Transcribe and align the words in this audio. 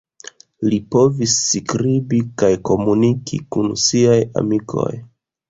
Li 0.69 0.77
povis 0.95 1.35
skribi 1.41 2.21
kaj 2.43 2.49
komuniki 2.71 3.41
kun 3.57 3.71
siaj 3.85 4.19
amikoj. 4.43 4.91